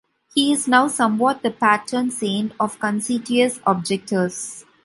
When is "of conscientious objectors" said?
2.59-4.65